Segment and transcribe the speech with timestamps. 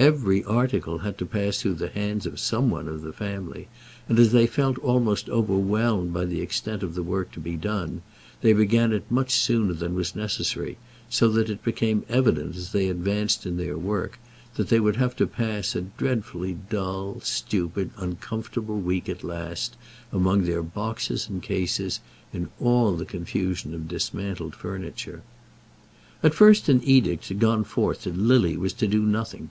[0.00, 3.68] Every article had to pass through the hands of some one of the family;
[4.08, 8.02] and as they felt almost overwhelmed by the extent of the work to be done,
[8.40, 10.76] they began it much sooner than was necessary,
[11.08, 14.18] so that it became evident as they advanced in their work,
[14.56, 19.76] that they would have to pass a dreadfully dull, stupid, uncomfortable week at last,
[20.10, 22.00] among their boxes and cases,
[22.32, 25.22] in all the confusion of dismantled furniture.
[26.24, 29.50] At first an edict had gone forth that Lily was to do nothing.